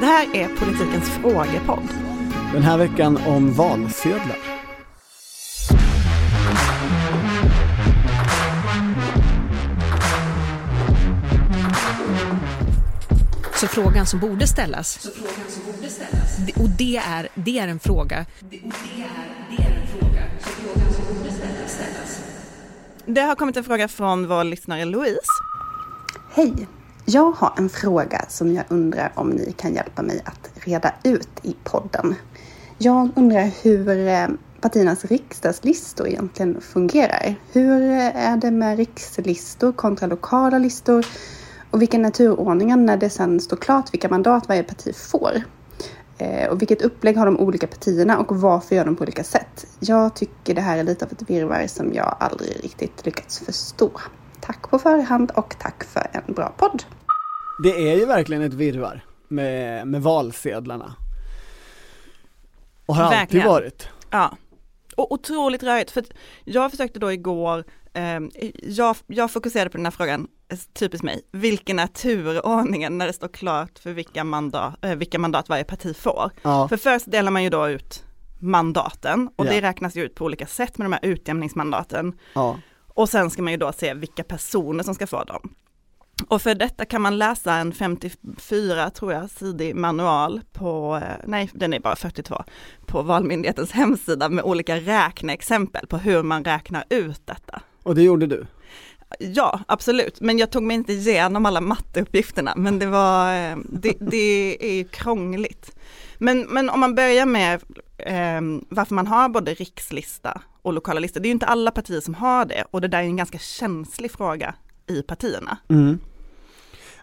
[0.00, 1.88] Det här är Politikens frågepodd.
[2.52, 4.38] Den här veckan om valsedlar.
[13.54, 15.08] Så frågan som borde ställas,
[16.56, 18.26] och det är, det är en fråga,
[23.06, 25.20] Det har kommit en fråga från vår lyssnare Louise.
[26.34, 26.79] Hej!
[27.12, 31.28] Jag har en fråga som jag undrar om ni kan hjälpa mig att reda ut
[31.42, 32.14] i podden.
[32.78, 34.28] Jag undrar hur eh,
[34.60, 37.34] partiernas riksdagslistor egentligen fungerar.
[37.52, 41.06] Hur eh, är det med rikslistor kontra lokala listor?
[41.70, 45.42] Och vilken är turordningen när det sen står klart vilka mandat varje parti får?
[46.18, 49.66] Eh, och vilket upplägg har de olika partierna och varför gör de på olika sätt?
[49.80, 53.90] Jag tycker det här är lite av ett virrvarr som jag aldrig riktigt lyckats förstå.
[54.40, 56.84] Tack på förhand och tack för en bra podd.
[57.62, 60.94] Det är ju verkligen ett virvar med, med valsedlarna.
[62.86, 63.48] Och har alltid Verkligen.
[63.48, 63.88] varit.
[64.10, 64.36] Ja,
[64.96, 65.90] och otroligt rörigt.
[65.90, 66.04] För
[66.44, 68.20] jag försökte då igår, eh,
[68.62, 73.12] jag, jag fokuserade på den här frågan, eh, typiskt mig, vilken är turordningen när det
[73.12, 76.30] står klart för vilka mandat, eh, vilka mandat varje parti får?
[76.42, 78.04] Ja, För först delar man ju då ut
[78.38, 79.50] mandaten och Ja.
[79.50, 82.18] det räknas ju ut på olika sätt med de här utjämningsmandaten.
[82.34, 82.58] ja.
[82.94, 85.54] Och sen ska man ju då se vilka personer som ska få dem.
[86.28, 91.50] Och för detta kan man läsa en 54, tror jag, sidig manual på, eh, nej
[91.52, 92.44] den är bara 42,
[92.86, 97.62] på Valmyndighetens hemsida med olika räkneexempel på hur man räknar ut detta.
[97.82, 98.46] Och det gjorde du.
[99.18, 103.94] Ja, absolut, men jag tog mig inte igenom alla matteuppgifterna, men det var, eh, det,
[104.00, 105.76] det är krångligt.
[106.18, 107.54] Men, men om man börjar med
[107.98, 112.00] eh, varför man har både rikslista och lokala listor, det är ju inte alla partier
[112.00, 114.54] som har det och det där är en ganska känslig fråga
[114.86, 115.58] i partierna.
[115.68, 115.98] Mm.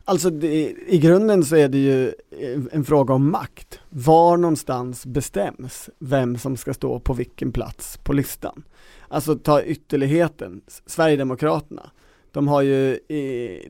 [0.09, 2.13] Alltså det, i grunden så är det ju
[2.53, 3.79] en- en fråga om makt.
[3.89, 8.63] Var någonstans bestäms vem som ska stå på vilken plats på listan?
[9.07, 11.91] Alltså ta ytterligheten, Sverigedemokraterna.
[12.31, 13.23] De har ju i,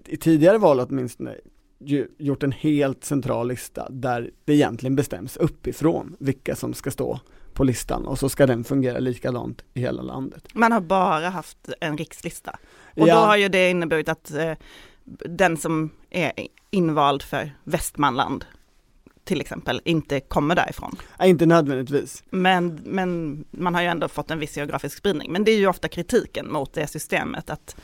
[0.06, 1.36] i tidigare val åtminstone
[1.80, 7.20] ju, gjort en helt central lista där det egentligen bestäms uppifrån vilka som ska stå
[7.54, 10.48] på listan och så ska den fungera likadant i hela landet.
[10.54, 12.52] Man har bara haft en rikslista.
[12.96, 13.16] Och Ja.
[13.16, 14.52] då har ju det inneburit att eh,
[15.26, 16.32] den som är
[16.72, 18.46] invald för Västmanland
[19.24, 20.96] till exempel inte kommer därifrån.
[21.20, 22.24] Nej, inte nödvändigtvis.
[22.30, 25.32] Men, men man har ju ändå fått en viss geografisk spridning.
[25.32, 27.76] Men det är ju ofta kritiken mot det systemet att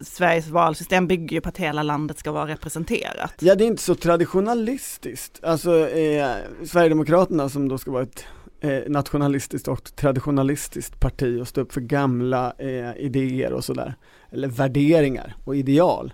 [0.00, 3.34] Sveriges valsystem bygger ju på att hela landet ska vara representerat.
[3.38, 6.36] Ja det är inte så traditionalistiskt, alltså eh,
[6.66, 8.24] Sverigedemokraterna som då ska vara ett
[8.60, 13.94] eh, nationalistiskt och traditionalistiskt parti och stå upp för gamla eh, idéer och sådär,
[14.30, 16.12] eller värderingar och ideal.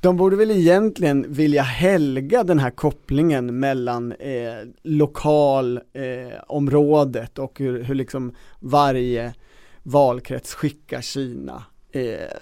[0.00, 7.82] De borde väl egentligen vilja helga den här kopplingen mellan eh, lokalområdet eh, och hur,
[7.82, 9.34] hur liksom varje
[9.82, 12.36] valkrets skickar sina eh,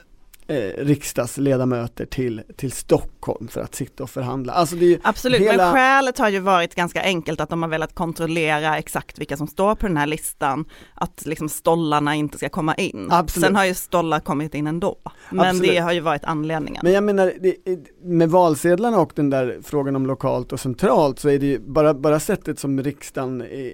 [0.48, 4.53] eh, riksdagsledamöter till, till Stockholm för att sitta och förhandla.
[4.53, 8.78] Alltså Absolut, hela- men skälet har ju varit ganska enkelt att de har velat kontrollera
[8.78, 10.64] exakt vilka som står på den här listan,
[10.94, 13.09] att liksom stollarna inte ska komma in.
[13.10, 13.47] Absolut.
[13.47, 14.97] Sen har ju stollar kommit in ändå,
[15.31, 15.70] men Absolut.
[15.70, 16.80] det har ju varit anledningen.
[16.82, 17.56] Men jag menar, det,
[18.03, 21.94] med valsedlarna och den där frågan om lokalt och centralt så är det ju bara,
[21.94, 23.72] bara sättet som riksdagen är,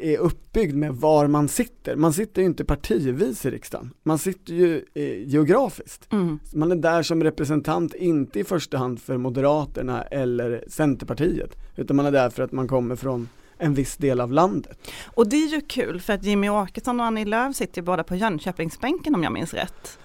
[0.00, 1.96] är uppbyggd med var man sitter.
[1.96, 6.03] Man sitter ju inte partivis i riksdagen, man sitter ju eh, geografiskt.
[6.12, 6.38] Mm.
[6.52, 12.06] Man är där som representant, inte i första hand för Moderaterna eller Centerpartiet, utan man
[12.06, 13.28] är där för att man kommer från
[13.58, 14.90] en viss del av landet.
[15.14, 18.04] Och det är ju kul för att Jimmy Åkesson och Annie Lööf sitter ju båda
[18.04, 19.98] på Jönköpingsbänken om jag minns rätt.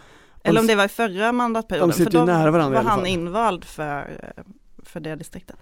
[0.43, 1.89] Eller om det var i förra mandatperioden.
[1.89, 4.07] de sitter för då nära varandra var han invald för,
[4.83, 5.57] för det distriktet.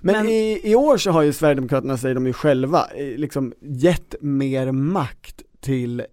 [0.00, 3.52] Men, Men- i, i år så har ju Sverigedemokraterna, säger de ju själva, eh, liksom
[3.60, 6.06] gett mer makt till eh,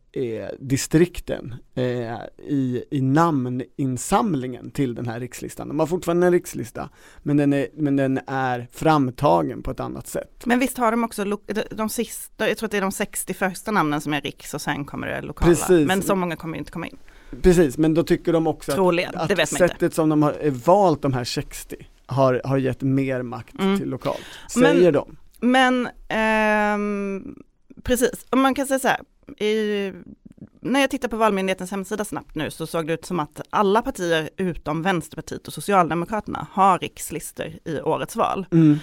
[0.60, 1.84] distrikten eh,
[2.48, 5.68] i, i namninsamlingen till den här rikslistan.
[5.68, 6.90] De har fortfarande en rikslista,
[7.24, 10.46] men den är, men den är framtagen på ett annat sätt.
[10.46, 13.34] Men visst har de också de, de sista, jag tror att det är de 60
[13.34, 15.52] första namnen som är riks och sen kommer det lokala.
[15.52, 15.88] Precis.
[15.88, 16.98] Men så många kommer inte komma in.
[17.42, 19.56] Precis, men då tycker de också Troligen, att, att man inte.
[19.58, 21.76] sättet som de har eh, valt de här 60
[22.06, 23.78] har, har gett mer makt Mm.
[23.78, 24.20] till lokalt,
[24.56, 25.18] Men- säger de.
[25.44, 27.36] Men ehm,
[27.84, 29.00] precis, man kan säga så här,
[29.38, 29.94] i,
[30.62, 33.82] när jag tittar på Valmyndighetens hemsida snabbt nu så såg det ut som att alla
[33.82, 38.46] partier utom Vänsterpartiet och Socialdemokraterna har rikslistor i årets val.
[38.52, 38.80] Mm.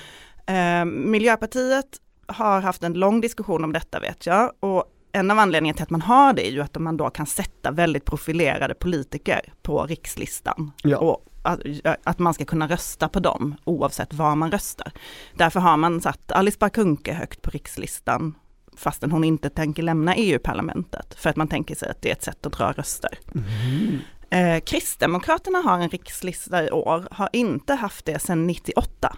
[0.46, 5.76] Eh, Miljöpartiet har haft en lång diskussion om detta vet jag och en av anledningarna
[5.76, 9.52] till att man har det är ju att man då kan sätta väldigt profilerade politiker
[9.62, 10.72] på rikslistan.
[10.82, 10.98] Ja.
[10.98, 11.60] Och att,
[12.04, 14.92] att man ska kunna rösta på dem oavsett var man röstar.
[15.34, 16.70] Därför har man satt Alice Bah
[17.14, 18.34] högt på rikslistan
[18.78, 21.14] fastän hon inte tänker lämna EU-parlamentet.
[21.14, 23.18] För att man tänker sig att det är ett sätt att dra röster.
[23.34, 23.98] Mm.
[24.30, 29.16] Eh, Kristdemokraterna har en rikslista i år, har inte haft det sedan 98.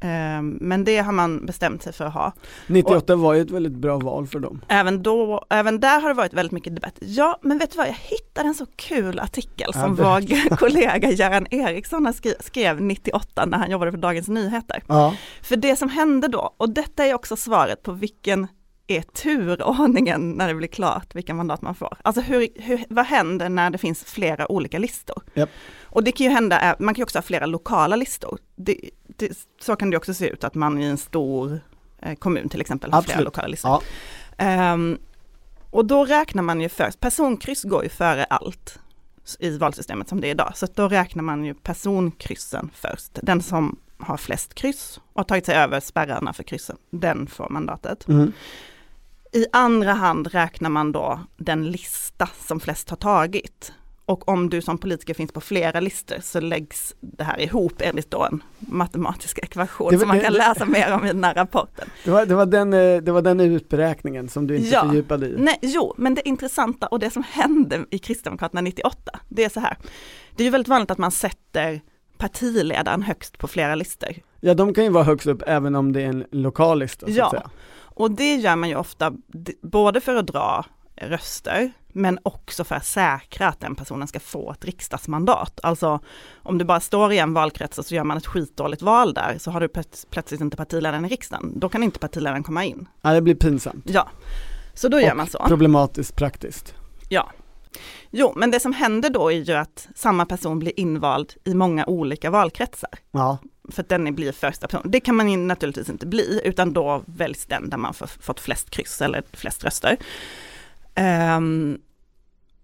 [0.00, 2.32] Eh, men det har man bestämt sig för att ha.
[2.66, 4.60] 98 var ju ett väldigt bra val för dem.
[4.68, 6.94] Även, då, även där har det varit väldigt mycket debatt.
[7.00, 11.10] Ja, men vet du vad, jag hittade en så kul artikel Ja, som vår kollega
[11.10, 14.82] Göran Eriksson skrev, skrev 98 när han jobbade för Dagens Nyheter.
[14.88, 15.14] Ja.
[15.42, 18.48] För det som hände då, och detta är också svaret på vilken
[18.86, 21.96] är turordningen när det blir klart vilka mandat man får.
[22.02, 25.22] Alltså hur, hur, vad händer när det finns flera olika listor?
[25.34, 25.50] Japp.
[25.82, 28.38] Och det kan ju hända, man kan ju också ha flera lokala listor.
[28.56, 31.60] Det, det, så kan det också se ut att man i en stor
[32.02, 33.24] eh, kommun till exempel har flera Absolut.
[33.24, 33.70] lokala listor.
[33.70, 33.82] Ja.
[34.44, 34.98] Ehm,
[35.70, 38.78] och då räknar man ju först, personkryss går ju före allt
[39.38, 40.52] i valsystemet som det är idag.
[40.54, 43.18] Så då räknar man ju personkryssen först.
[43.22, 47.48] Den som har flest kryss och har tagit sig över spärrarna för kryssen, den får
[47.48, 48.08] mandatet.
[48.08, 48.32] Mm.
[49.34, 53.72] I andra hand räknar man då den lista som flest har tagit.
[54.06, 58.10] Och om du som politiker finns på flera listor så läggs det här ihop enligt
[58.10, 61.34] då en matematisk ekvation var- som man det- kan läsa mer om i den här
[61.34, 61.88] rapporten.
[62.04, 64.80] Det, var, det, var den, eh, det var den utberäkningen som du inte Ja.
[64.82, 65.34] fördjupade i.
[65.38, 69.60] Nej, jo, men det intressanta och det som hände i Kristdemokraterna 98, det är så
[69.60, 69.76] här.
[70.36, 71.80] Det är ju väldigt vanligt att man sätter
[72.18, 74.08] partiledaren högst på flera listor.
[74.40, 77.12] Ja, de kan ju vara högst upp även om det är en lokal lista så
[77.12, 77.24] Ja.
[77.24, 77.50] att säga.
[77.94, 79.12] Och det gör man ju ofta
[79.62, 80.64] både för att dra
[80.96, 85.60] röster, men också för att säkra att den personen ska få ett riksdagsmandat.
[85.62, 86.00] Alltså
[86.42, 89.36] om du bara står i en valkrets och så gör man ett skitdåligt val där,
[89.38, 91.52] så har du plöts- plötsligt inte partiledaren i riksdagen.
[91.58, 92.88] Då kan inte partiledaren komma in.
[93.02, 93.84] Ja, det blir pinsamt.
[93.88, 94.08] Ja,
[94.74, 95.38] så då gör Och man så.
[95.38, 96.74] Problematiskt praktiskt.
[97.08, 97.30] Ja.
[98.10, 101.86] Jo, men det som händer då är ju att samma person blir invald i många
[101.86, 102.90] olika valkretsar.
[103.10, 103.38] Ja,
[103.68, 104.90] För att den blir första person.
[104.90, 109.02] Det kan man naturligtvis inte bli, utan då väljs den där man fått flest kryss
[109.02, 109.96] eller flest röster.
[110.94, 111.78] Ehm,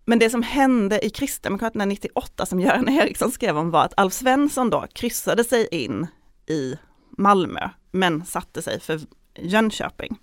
[0.05, 4.13] men det som hände i Kristdemokraterna 98 som Göran Eriksson skrev om var att Alf
[4.13, 6.07] Svensson då kryssade sig in
[6.47, 6.77] i
[7.11, 9.01] Malmö, men satte sig för
[9.39, 10.19] Jönköping.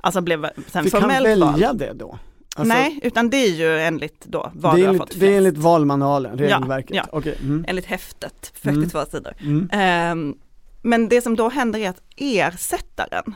[0.00, 1.78] Alltså blev sen han formellt välja vald.
[1.78, 2.18] det då?
[2.56, 5.20] Alltså, Nej, utan det är ju enligt då vad det, du är har enligt, fått
[5.20, 6.96] det är enligt valmanualen, regelverket.
[6.96, 7.04] ja.
[7.12, 7.38] Okej.
[7.42, 7.64] Mm.
[7.68, 8.74] enligt häftet, Mm.
[8.90, 9.32] 42 sidor.
[9.40, 9.68] Mm.
[9.72, 10.34] Ehm,
[10.82, 13.34] men det som då händer är att ersättaren,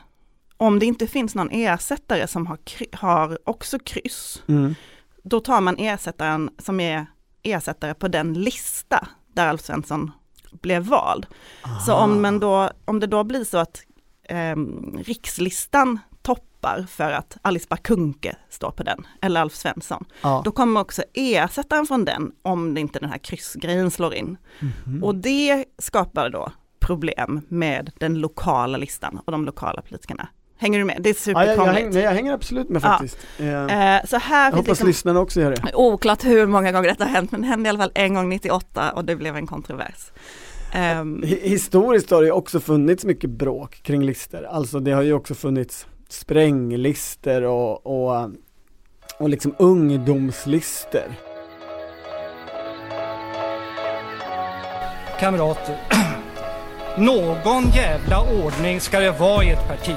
[0.57, 2.59] om det inte finns någon ersättare som har,
[2.97, 4.75] har också kryss, Mm.
[5.23, 7.07] då tar man ersättaren som är
[7.43, 10.11] ersättare på den lista där Alf Svensson
[10.63, 11.27] blev vald.
[11.87, 12.05] Så Aha.
[12.05, 13.81] om, man då, om det då blir så att
[14.29, 15.99] ehm, rikslistan
[16.61, 20.43] toppar för att Alice Bah Kuhnke står på den, eller Alf Svensson, Ja.
[20.45, 24.37] då kommer också ersättaren från den om inte den här kryssgrejen slår in.
[24.87, 25.05] Mhm.
[25.05, 30.29] Och det skapar då problem med den lokala listan och de lokala politikerna.
[30.61, 30.97] Hänger du med?
[31.01, 32.89] Det är Ja, jag, jag, hänger, jag hänger absolut med Ja.
[32.89, 33.19] faktiskt.
[33.39, 35.75] Eh, Eh, så här jag hoppas liksom, lyssnarna också gör det.
[35.75, 38.29] oklart hur många gånger detta har hänt, men det hände i alla fall en gång
[38.29, 40.11] 98 och det blev en kontrovers.
[40.73, 45.35] Hi- Historiskt har det också funnits mycket bråk kring listor, alltså det har ju också
[45.35, 48.31] funnits spränglistor och, och,
[49.19, 51.13] och liksom ungdomslistor.
[55.21, 55.77] Kamrater,
[56.99, 59.97] någon jävla ordning ska det vara i ett parti.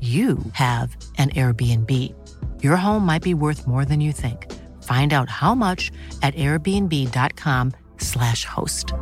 [0.00, 1.90] you have an Airbnb.
[2.62, 4.46] Your home might be worth more than you think.
[4.82, 5.92] Find out how much
[6.22, 8.94] at airbnb.com/slash host.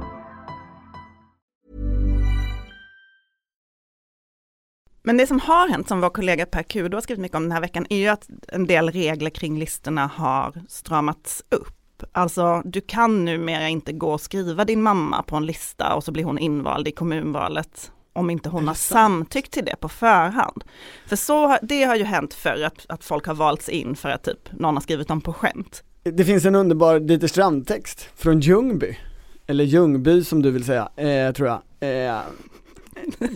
[5.03, 7.53] Men det som har hänt, som vår kollega Per Kudo har skrivit mycket om den
[7.53, 11.75] här veckan, är ju att en del regler kring listorna har stramats upp.
[12.13, 16.13] Alltså, du kan numera inte gå och skriva din mamma på en lista och så
[16.13, 20.65] blir hon invald i kommunvalet om inte hon har samtyckt till det på förhand.
[21.07, 24.23] För så, det har ju hänt förr att, att folk har valts in för att
[24.23, 25.83] typ någon har skrivit dem på skämt.
[26.03, 28.99] Det finns en underbar Dieter Strand-text från Ljungby,
[29.47, 31.61] eller Ljungby som du vill säga, eh, tror jag.
[31.81, 32.21] Eh,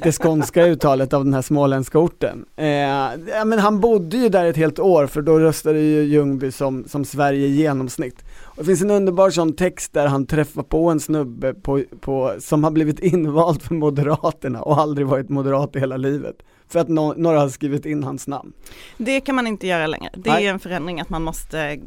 [0.02, 2.44] det skånska uttalet av den här småländska orten.
[2.56, 6.52] Eh, ja, men han bodde ju där ett helt år för då röstade ju Ljungby
[6.52, 8.24] som, som Sverige i genomsnitt.
[8.44, 12.34] Och det finns en underbar sån text där han träffar på en snubbe på, på,
[12.38, 16.36] som har blivit invald för Moderaterna och aldrig varit moderat i hela livet.
[16.68, 18.52] För att no några har skrivit in hans namn.
[18.96, 20.10] Det kan man inte göra längre.
[20.16, 20.46] Det Nej.
[20.46, 21.80] är en förändring att man måste,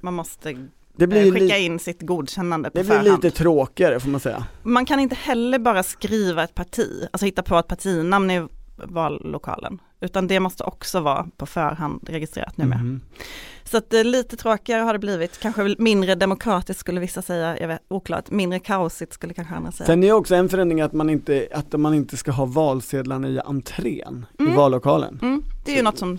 [0.00, 3.22] man måste Det eh, blir, skicka li- in sitt godkännande på det blir förhand.
[3.24, 4.46] lite tråkigare får man säga.
[4.62, 8.46] Man kan inte heller bara skriva ett parti, alltså hitta på ett partinamn i
[8.76, 12.78] vallokalen, utan det måste också vara på förhand registrerat numera.
[12.78, 13.00] Mhm.
[13.64, 17.68] Så att eh, lite tråkigare har det blivit, kanske mindre demokratiskt skulle vissa säga, jag
[17.68, 19.86] vet, oklart, mindre kaosigt skulle kanske andra säga.
[19.86, 23.40] Sen är också en förändring att man inte, att man inte ska ha valsedlarna i
[23.44, 24.56] entrén i Mm.
[24.56, 25.18] vallokalen.
[25.22, 26.18] Mm, det är ju något som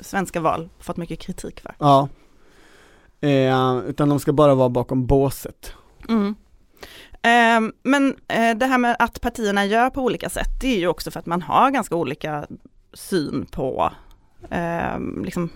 [0.00, 1.74] svenska val fått mycket kritik för.
[1.78, 2.08] Ja.
[3.26, 5.72] Eh, utan de ska bara vara bakom båset.
[6.08, 6.34] Mm.
[7.22, 10.88] Ehm, men eh, det här med att partierna gör på olika sätt, det är ju
[10.88, 12.46] också för att man har ganska olika
[12.94, 13.92] syn på
[14.50, 15.48] ehm, liksom,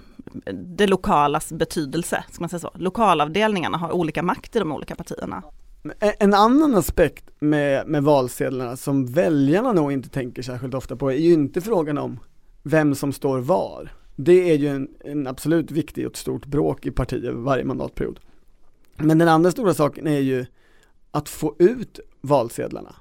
[0.77, 2.71] det lokalas betydelse, ska man säga så.
[2.75, 5.43] Lokalavdelningarna har olika makt i de olika partierna.
[6.00, 11.12] En- En annan aspekt med, med valsedlarna som väljarna nog inte tänker särskilt ofta på
[11.12, 12.19] är ju inte frågan om
[12.62, 13.93] vem som står var.
[14.25, 18.21] Det är ju en, en absolut viktig och ett stort bråk i partier varje mandatperiod.
[18.97, 20.47] Men den andra stora saken är ju
[21.11, 22.95] att få ut valsedlarna.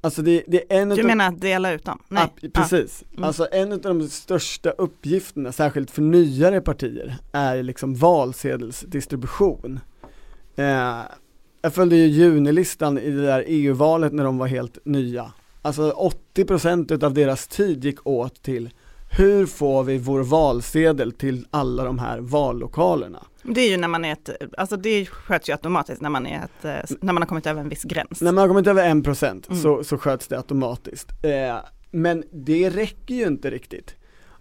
[0.00, 2.02] Alltså det, det är en Du menar att dela ut dem?
[2.08, 2.32] Nej.
[2.40, 3.04] Ja, precis.
[3.12, 3.24] Mm.
[3.24, 9.80] Alltså en av de största uppgifterna, särskilt för nyare partier, är liksom valsedelsdistribution.
[10.56, 11.00] Eh,
[11.62, 15.32] jag följde ju junilistan i det där EU-valet när de var helt nya.
[15.62, 18.70] Alltså 80% av deras tid gick åt till
[19.16, 23.24] hur får vi vår valsedel till alla de här vallokalerna?
[23.42, 26.44] Det är ju när man är ett, alltså det sköts ju automatiskt när man är
[26.44, 28.20] ett, eh, när man har kommit över en viss gräns.
[28.20, 29.62] När man har kommit över 1% Mm.
[29.62, 31.08] så, så sköts det automatiskt.
[31.24, 31.56] Eh,
[31.90, 33.94] men det räcker ju inte riktigt.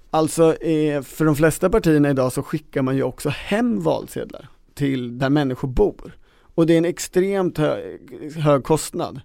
[0.10, 5.18] Alltså eh, för de flesta partierna idag så skickar man ju också hem valsedlar till
[5.20, 6.18] där människor bor.
[6.56, 7.98] Och det är en extremt hö
[8.36, 9.22] hög kostnad.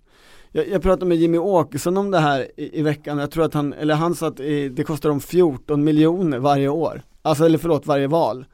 [0.53, 3.55] Jag, jag pratade med Jimmy Åkesson om det här i, i veckan, jag tror att
[3.55, 7.59] han, eller han sa att eh, det kostar dem 14 miljoner varje år, alltså eller
[7.59, 8.45] förlåt varje val,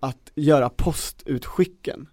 [0.00, 2.06] att göra postutskicken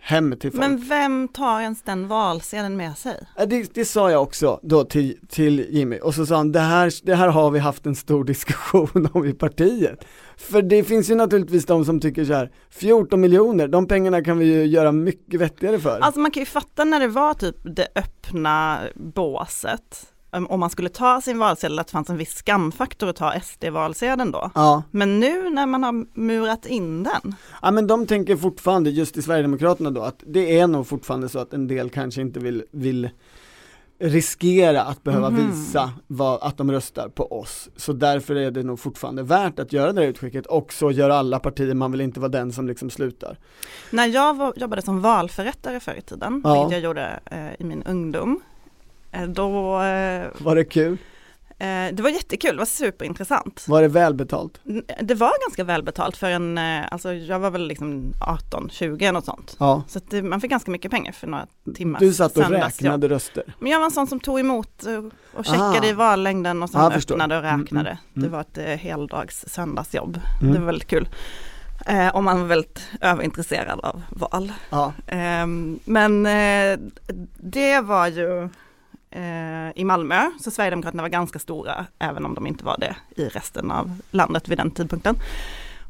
[0.00, 0.60] hem till folk.
[0.60, 3.26] Men vem tar ens den valsedeln med sig?
[3.46, 6.92] Det, det sa jag också då till, till Jimmy och så sa han det här,
[7.06, 10.04] det här har vi haft en stor diskussion om i partiet.
[10.36, 14.38] För det finns ju naturligtvis de som tycker så här 14 miljoner, de pengarna kan
[14.38, 16.00] vi ju göra mycket vettigare för.
[16.00, 20.88] Alltså man kan ju fatta när det var typ det öppna båset, om man skulle
[20.88, 24.50] ta sin valsedel, att det fanns en viss skamfaktor att ta SD-valsedeln då.
[24.54, 24.82] ja.
[24.90, 29.22] Men nu när man har murat in den, ja, men de tänker fortfarande, just i
[29.22, 33.10] Sverigedemokraterna då, att det är nog fortfarande så att en del kanske inte vill, vill
[34.00, 35.46] riskera att behöva Mhm.
[35.50, 37.68] visa vad, att de röstar på oss.
[37.76, 41.10] Så därför är det nog fortfarande värt att göra det här utskicket och så gör
[41.10, 43.38] alla partier, man vill inte vara den som liksom slutar.
[43.90, 46.54] när jag var, jobbade som valförrättare förr i tiden, Ja.
[46.54, 48.40] vilket jag gjorde eh, i min ungdom,
[49.28, 50.92] då, eh, Var det kul?
[51.58, 53.64] eh, det var jättekul, det var superintressant.
[53.68, 54.60] Var det välbetalt?
[55.00, 59.12] Det var ganska välbetalt för en, eh, alltså jag var väl liksom 18, 20 eller
[59.12, 59.56] något sånt.
[59.58, 59.82] Ja.
[59.88, 63.54] Så det, man fick ganska mycket pengar för några timmars Du satt och räknade röster.
[63.58, 65.04] Men jag var en sån som tog emot eh,
[65.38, 65.90] och checkade Ah.
[65.90, 67.14] i vallängden och sen jag förstår.
[67.14, 67.90] öppnade och Mm, räknade.
[67.90, 68.32] mm, Det mm.
[68.32, 70.20] var ett eh, heldags söndagsjobb.
[70.40, 70.52] Mm.
[70.54, 71.08] Det var väldigt kul.
[71.86, 74.52] Eh, och man var väldigt överintresserad av val.
[74.70, 74.92] Ja.
[75.06, 76.78] Ehm, men eh,
[77.36, 78.48] det var ju eh,
[79.74, 83.70] i Malmö, så Sverigedemokraterna var ganska stora, även om de inte var det i resten
[83.70, 85.16] av landet vid den tidpunkten.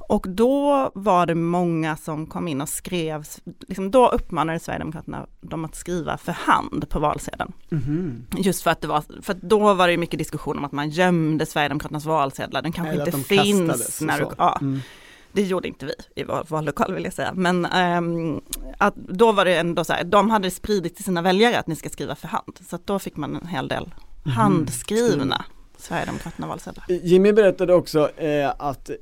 [0.08, 3.24] Och då var det många som kom in och skrev,
[3.68, 7.52] liksom då uppmanade Sverigedemokraterna dem att skriva för hand på valsedeln.
[7.68, 8.26] Mhm.
[8.36, 11.46] Just för att det var, för då var det mycket diskussion om att man gömde
[11.46, 13.68] Sverigedemokraternas valsedlar, den kanske Eller inte de finns.
[13.70, 14.80] kastades När du, ja, Mm.
[15.32, 15.92] Det gjorde inte vi
[16.22, 17.32] i vår vallokal vill jag säga.
[17.34, 18.40] Men ehm,
[18.78, 21.76] att då var det ändå så här, de hade spridit till sina väljare att ni
[21.76, 22.58] ska skriva för hand.
[22.70, 23.90] Så då fick man en hel del
[24.24, 24.32] Mhm.
[24.36, 25.44] handskrivna
[25.76, 26.84] Sverigedemokraterna valsedlar.
[26.88, 28.96] Jimmy berättade också eh, att eh,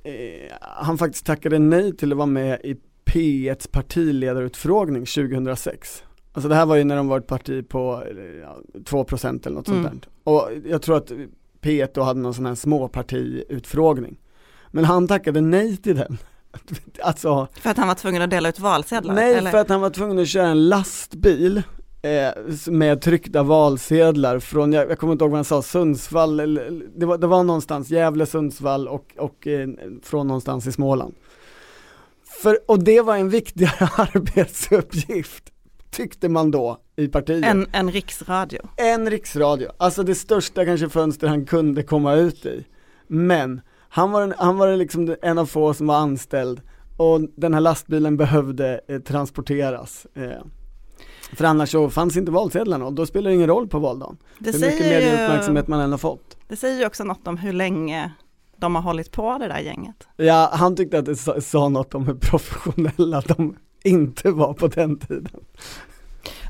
[0.60, 6.02] han faktiskt tackade nej till att vara med i P1s partiledarutfrågning 2006.
[6.32, 9.56] Alltså det här var ju när de var ett parti på eh, ja, 2% eller
[9.56, 10.00] något sånt Mm.
[10.00, 10.32] där.
[10.32, 11.12] Och jag tror att
[11.60, 14.16] P1 då hade någon sån här småpartiutfrågning.
[14.70, 16.18] Men han tackade nej till den.
[17.02, 19.14] Alltså, För att han var tvungen att dela ut valsedlar?
[19.14, 19.50] nej eller?
[19.50, 21.62] för att han var tvungen att köra en lastbil
[22.02, 26.82] eh, med tryckta valsedlar från, jag, jag kommer inte ihåg vad han sa, Sundsvall, eller,
[26.96, 29.68] det, var, det var någonstans, Gävle, Sundsvall och, och eh,
[30.02, 31.14] från någonstans i Småland.
[32.42, 35.44] För, och det var en viktigare arbetsuppgift,
[35.90, 37.44] tyckte man då i partiet.
[37.44, 38.60] En, en riksradio.
[38.76, 42.64] En riksradio, alltså det största kanske fönster han kunde komma ut i.
[43.06, 43.60] Men
[43.96, 46.60] han var, en, han var liksom en av få som var anställd
[46.96, 50.06] och den här lastbilen behövde eh, transporteras.
[50.14, 50.44] Eh.
[51.32, 54.16] För annars så fanns inte valsedlarna och då spelar det ingen roll på valdagen.
[54.38, 56.36] Det Hur mycket säger, medieuppmärksamhet man än har fått.
[56.48, 58.12] det säger ju också något om hur länge
[58.56, 60.08] de har hållit på det där gänget.
[60.16, 64.68] Ja, han tyckte att det sa, sa något om hur professionella de inte var på
[64.68, 65.44] den tiden.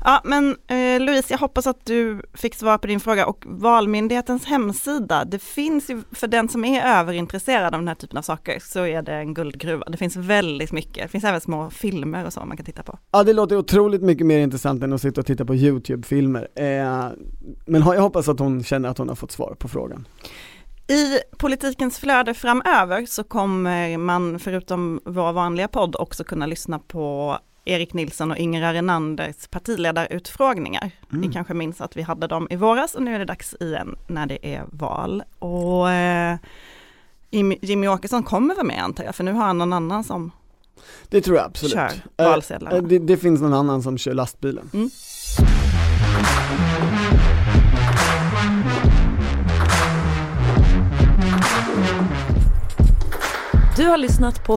[0.07, 4.45] Ja, men eh, Louise, jag hoppas att du fick svar på din fråga och Valmyndighetens
[4.45, 8.59] hemsida, det finns ju för den som är överintresserad av den här typen av saker
[8.59, 9.85] så är det en guldgruva.
[9.85, 12.99] Det finns väldigt mycket, det finns även små filmer och så man kan titta på.
[13.11, 16.47] Ja det låter otroligt mycket mer intressant än att sitta och titta på YouTube-filmer.
[16.55, 16.65] Eh,
[17.65, 20.07] men jag hoppas att hon känner att hon har fått svar på frågan.
[20.87, 27.37] I politikens flöde framöver så kommer man förutom vår vanliga podd också kunna lyssna på
[27.67, 30.91] Erik Nilsson och Ingrid Renanders partiledarutfrågningar.
[31.11, 31.21] Mm.
[31.21, 33.95] Ni kanske minns att vi hade dem i våras och nu är det dags igen
[34.07, 35.23] när det är val.
[35.39, 36.37] Och eh,
[37.61, 40.31] Jimmy Åkesson kommer vara med antar jag, för nu har han någon annan som
[41.09, 41.73] det tror jag absolut.
[41.73, 42.77] kör valsedlarna.
[42.77, 44.69] Eh, det, det, finns någon annan som kör lastbilen.
[44.73, 44.89] Mm.
[53.77, 54.56] Du har lyssnat på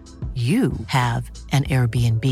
[0.35, 2.25] you have an Airbnb.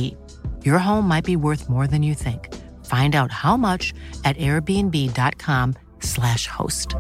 [0.64, 2.50] Your home might be worth more than you think.
[2.86, 6.96] Find out how much at airbnb.com slash host.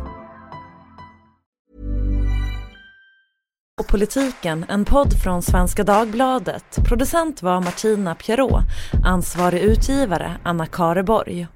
[3.79, 6.79] Och politiken, en podd från Svenska Dagbladet.
[6.85, 8.63] Producent var Martina Pierrot.
[9.03, 11.47] Ansvarig utgivare Anna Kareborg.